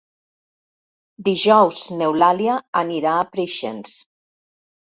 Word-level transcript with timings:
Dijous 1.27 1.83
n'Eulàlia 1.99 2.57
anirà 2.85 3.15
a 3.19 3.29
Preixens. 3.37 3.97